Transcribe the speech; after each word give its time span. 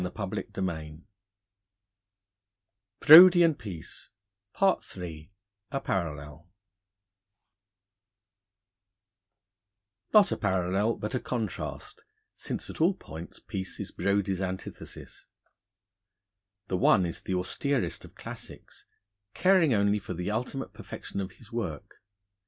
III 0.01 0.07
A 0.07 0.09
PARALLEL 0.09 0.43
(DEACON 0.51 1.05
BRODIE 3.05 3.43
AND 3.43 3.59
CHARLES 4.57 4.93
PEACE) 4.95 5.29
NOT 10.11 10.31
a 10.31 10.37
parallel, 10.37 10.95
but 10.99 11.13
a 11.13 11.19
contrast, 11.19 12.01
since 12.33 12.67
at 12.71 12.81
all 12.81 12.95
points 12.95 13.37
Peace 13.37 13.79
is 13.79 13.91
Brodie's 13.91 14.41
antithesis. 14.41 15.25
The 16.67 16.77
one 16.77 17.05
is 17.05 17.21
the 17.21 17.35
austerest 17.35 18.03
of 18.03 18.15
Classics, 18.15 18.85
caring 19.35 19.75
only 19.75 19.99
for 19.99 20.15
the 20.15 20.31
ultimate 20.31 20.73
perfection 20.73 21.21
of 21.21 21.33
his 21.33 21.51
work. 21.51 22.01